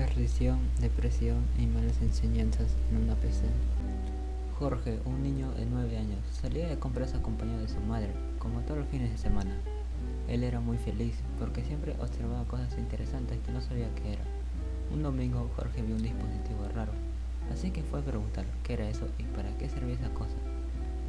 [0.00, 3.44] perdición, depresión y malas enseñanzas en una PC.
[4.58, 8.08] Jorge, un niño de 9 años, salía de compras acompañado de su madre,
[8.38, 9.54] como todos los fines de semana.
[10.26, 14.24] Él era muy feliz porque siempre observaba cosas interesantes que no sabía qué era.
[14.90, 16.92] Un domingo Jorge vio un dispositivo raro,
[17.52, 20.36] así que fue a preguntar qué era eso y para qué servía esa cosa.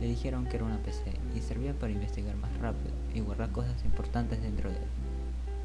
[0.01, 3.85] Le dijeron que era una PC y servía para investigar más rápido y guardar cosas
[3.85, 5.10] importantes dentro de él.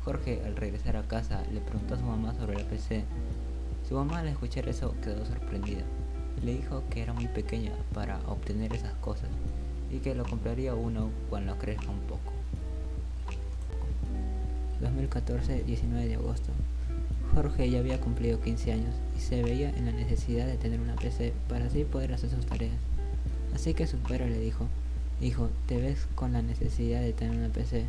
[0.06, 3.02] Jorge, al regresar a casa, le preguntó a su mamá sobre la PC.
[3.88, 5.82] Su mamá al escuchar eso quedó sorprendida.
[6.44, 9.28] Le dijo que era muy pequeña para obtener esas cosas
[9.90, 12.32] y que lo compraría uno cuando crezca un poco.
[14.80, 16.52] 2014, 19 de agosto.
[17.34, 20.94] Jorge ya había cumplido 15 años y se veía en la necesidad de tener una
[20.94, 22.78] PC para así poder hacer sus tareas.
[23.56, 24.68] Así que su padre le dijo,
[25.20, 27.86] hijo, te ves con la necesidad de tener una PC,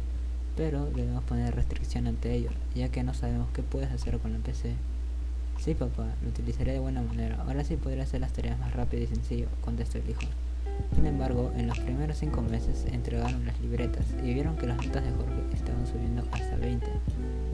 [0.57, 4.39] pero debemos poner restricción ante ello, ya que no sabemos qué puedes hacer con la
[4.39, 4.73] PC.
[5.59, 7.41] Sí, papá, lo utilizaré de buena manera.
[7.41, 10.21] Ahora sí podré hacer las tareas más rápido y sencillo, contestó el hijo.
[10.95, 15.03] Sin embargo, en los primeros cinco meses entregaron las libretas y vieron que las notas
[15.03, 16.87] de Jorge estaban subiendo hasta 20.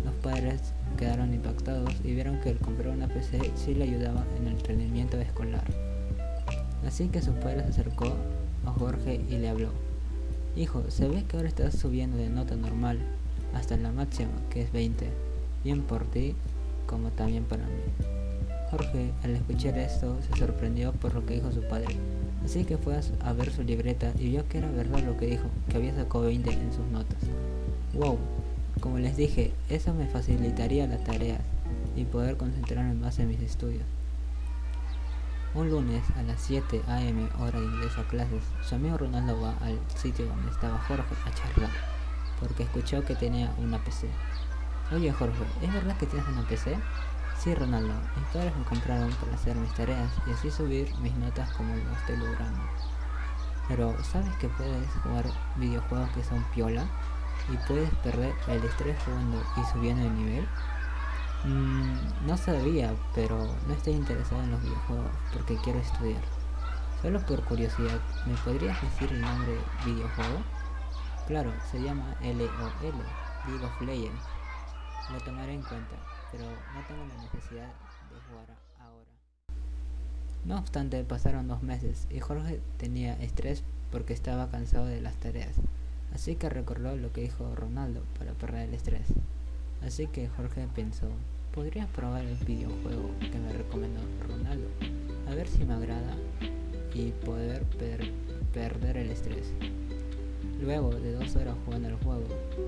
[0.06, 4.48] Los padres quedaron impactados y vieron que el comprar una PC sí le ayudaba en
[4.48, 5.66] el rendimiento escolar.
[6.86, 8.14] Así que su padre se acercó
[8.66, 9.93] a Jorge y le habló.
[10.56, 13.00] Hijo, se ve que ahora estás subiendo de nota normal
[13.56, 15.08] hasta la máxima, que es 20.
[15.64, 16.36] Bien por ti,
[16.86, 17.82] como también para mí.
[18.70, 21.96] Jorge, al escuchar esto, se sorprendió por lo que dijo su padre.
[22.46, 25.46] Así que fue a ver su libreta y vio que era verdad lo que dijo,
[25.70, 27.20] que había sacado 20 en sus notas.
[27.96, 28.20] ¡Wow!
[28.80, 31.42] Como les dije, eso me facilitaría las tareas
[31.96, 33.86] y poder concentrarme más en mis estudios.
[35.56, 39.54] Un lunes a las 7 am hora de inglés a clases, su amigo Ronaldo va
[39.62, 41.70] al sitio donde estaba Jorge a charlar,
[42.40, 44.10] porque escuchó que tenía una PC.
[44.92, 46.76] Oye Jorge, ¿es verdad que tienes una PC?
[47.38, 51.52] Sí Ronaldo, mis padres me compraron para hacer mis tareas y así subir mis notas
[51.52, 52.64] como lo estoy logrando.
[53.68, 55.26] Pero ¿sabes que puedes jugar
[55.58, 56.88] videojuegos que son piola?
[57.54, 60.48] ¿Y puedes perder el estrés jugando y subiendo de nivel?
[61.44, 63.38] Mm, no sabía, pero
[63.68, 66.22] no estoy interesado en los videojuegos porque quiero estudiar.
[67.02, 70.40] Solo por curiosidad, ¿me podrías decir el nombre videojuego?
[71.28, 72.50] Claro, se llama LOL,
[73.48, 74.24] League of Legends.
[75.12, 75.98] Lo tomaré en cuenta,
[76.32, 79.12] pero no tengo la necesidad de jugar ahora.
[80.46, 85.56] No obstante, pasaron dos meses y Jorge tenía estrés porque estaba cansado de las tareas.
[86.14, 89.08] Así que recordó lo que dijo Ronaldo para perder el estrés.
[89.86, 91.10] Así que Jorge pensó,
[91.54, 94.68] podría probar el videojuego que me recomendó Ronaldo,
[95.30, 96.16] a ver si me agrada
[96.96, 97.64] y poder
[98.54, 99.54] perder el estrés.
[100.60, 102.24] Luego de dos horas jugando al juego,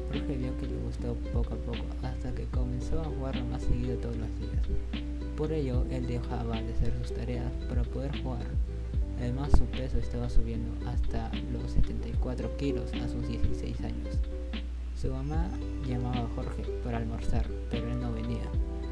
[0.10, 3.98] Jorge vio que le gustó poco a poco hasta que comenzó a jugarlo más seguido
[3.98, 5.04] todos los días.
[5.36, 8.46] Por ello, él dejaba de hacer sus tareas para poder jugar.
[9.20, 14.20] Además, su peso estaba subiendo hasta los 74 kilos a sus 16 años.
[14.96, 15.50] Su mamá
[15.88, 18.44] llamaba a Jorge para almorzar, pero él no venía.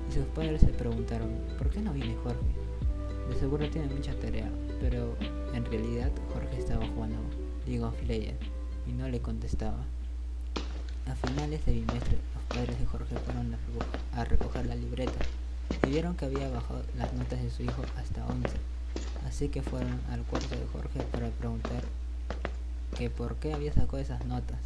[0.09, 2.39] Y sus padres se preguntaron, ¿por qué no viene Jorge?
[3.29, 4.49] De seguro tiene mucha tarea,
[4.79, 5.15] pero
[5.53, 7.19] en realidad Jorge estaba jugando
[7.65, 8.45] League of Legends
[8.87, 9.83] y no le contestaba.
[11.07, 13.55] A finales de bimestre, los padres de Jorge fueron
[14.13, 15.25] a recoger la libreta
[15.85, 18.49] y vieron que había bajado las notas de su hijo hasta 11.
[19.27, 21.83] Así que fueron al cuarto de Jorge para preguntar
[22.97, 24.59] que por qué había sacado esas notas.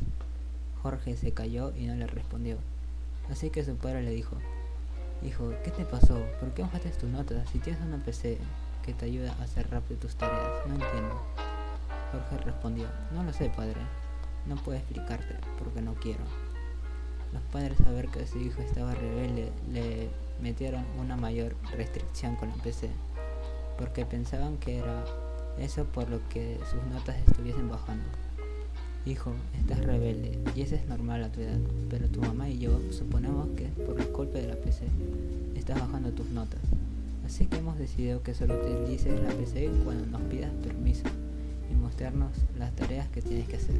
[0.81, 2.57] Jorge se cayó y no le respondió.
[3.31, 4.37] Así que su padre le dijo,
[5.23, 6.21] Hijo, ¿qué te pasó?
[6.39, 8.37] ¿Por qué bajaste tus notas si tienes una PC
[8.85, 10.67] que te ayuda a hacer rápido tus tareas?
[10.67, 11.21] No entiendo.
[12.11, 13.81] Jorge respondió, no lo sé, padre.
[14.45, 16.23] No puedo explicarte porque no quiero.
[17.33, 20.09] Los padres a ver que su hijo estaba rebelde le
[20.41, 22.89] metieron una mayor restricción con la PC,
[23.77, 25.03] porque pensaban que era
[25.59, 28.05] eso por lo que sus notas estuviesen bajando.
[29.05, 32.79] Hijo, estás rebelde y eso es normal a tu edad, pero tu mamá y yo
[32.91, 34.46] suponemos que por el golpe de la
[34.77, 35.57] PC.
[35.57, 36.59] Estás bajando tus notas.
[37.25, 41.03] Así que hemos decidido que solo utilices la PC cuando nos pidas permiso
[41.69, 43.75] y mostrarnos las tareas que tienes que hacer.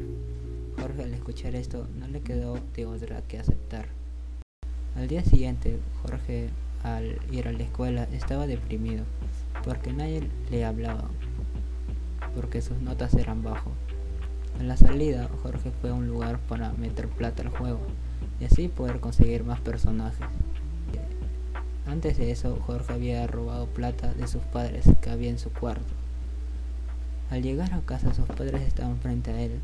[0.80, 3.88] Jorge al escuchar esto no le quedó de otra que aceptar.
[4.96, 6.50] Al día siguiente, Jorge
[6.84, 9.04] al ir a la escuela estaba deprimido
[9.64, 11.10] porque nadie le hablaba,
[12.36, 13.74] porque sus notas eran bajas.
[14.60, 17.80] En la salida, Jorge fue a un lugar para meter plata al juego
[18.40, 20.26] y así poder conseguir más personajes.
[21.88, 25.94] Antes de eso, Jorge había robado plata de sus padres que había en su cuarto.
[27.30, 29.60] Al llegar a casa, sus padres estaban frente a él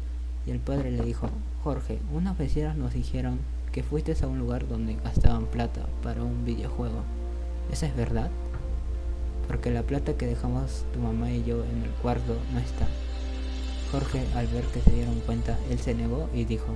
[0.46, 1.30] y el padre le dijo,
[1.64, 3.40] Jorge, unas vecinas nos dijeron
[3.72, 7.02] que fuiste a un lugar donde gastaban plata para un videojuego
[7.72, 8.30] ¿Esa es verdad?
[9.48, 12.88] Porque la plata que dejamos tu mamá y yo en el cuarto no está.
[13.92, 16.74] Jorge, al ver que se dieron cuenta, él se negó y dijo,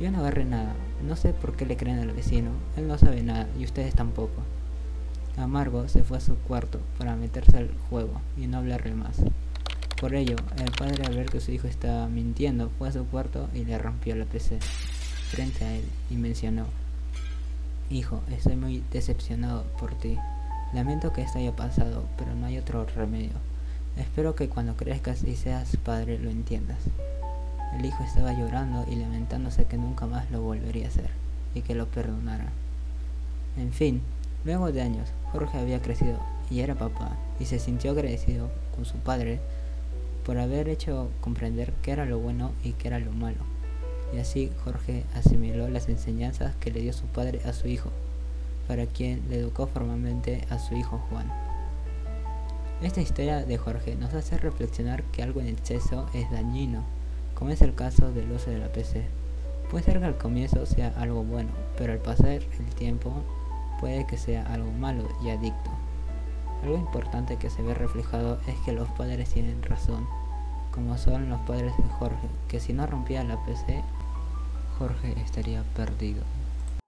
[0.00, 0.74] yo no agarré nada,
[1.06, 4.42] no sé por qué le creen al vecino, él no sabe nada y ustedes tampoco.
[5.38, 9.16] Amargo se fue a su cuarto para meterse al juego y no hablarle más.
[10.00, 13.48] Por ello, el padre al ver que su hijo estaba mintiendo fue a su cuarto
[13.54, 14.58] y le rompió la PC
[15.30, 16.66] frente a él y mencionó,
[17.90, 20.18] Hijo, estoy muy decepcionado por ti.
[20.74, 23.32] Lamento que esto haya pasado, pero no hay otro remedio.
[23.96, 26.78] Espero que cuando crezcas y seas padre lo entiendas.
[27.78, 31.10] El hijo estaba llorando y lamentándose que nunca más lo volvería a hacer
[31.54, 32.48] y que lo perdonara.
[33.56, 34.02] En fin,
[34.44, 36.18] luego de años, Jorge había crecido
[36.50, 39.40] y era papá y se sintió agradecido con su padre
[40.24, 43.38] por haber hecho comprender qué era lo bueno y qué era lo malo.
[44.14, 47.90] Y así Jorge asimiló las enseñanzas que le dio su padre a su hijo,
[48.66, 51.30] para quien le educó formalmente a su hijo Juan.
[52.82, 56.84] Esta historia de Jorge nos hace reflexionar que algo en exceso es dañino,
[57.34, 59.04] como es el caso del uso de la PC.
[59.70, 63.22] Puede ser que al comienzo sea algo bueno, pero al pasar el tiempo
[63.80, 65.70] puede que sea algo malo y adicto.
[66.62, 70.06] Algo importante que se ve reflejado es que los padres tienen razón,
[70.72, 73.82] como son los padres de Jorge, que si no rompía la PC,
[74.78, 76.22] Jorge estaría perdido.